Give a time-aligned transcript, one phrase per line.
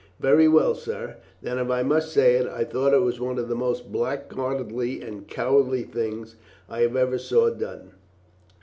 [0.19, 1.17] "Very well, sir.
[1.43, 4.99] Then, if I must say it, I thought it was one of the most blackguardly
[5.03, 7.91] and cowardly things I ever saw done."